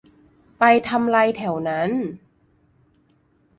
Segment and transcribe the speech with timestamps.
[0.57, 1.89] ไปทำไรแถวนั้น